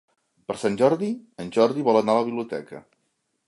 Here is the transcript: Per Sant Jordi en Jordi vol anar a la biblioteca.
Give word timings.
Per 0.51 0.55
Sant 0.61 0.77
Jordi 0.79 1.11
en 1.45 1.53
Jordi 1.59 1.87
vol 1.91 2.01
anar 2.03 2.17
a 2.17 2.23
la 2.23 2.27
biblioteca. 2.31 2.85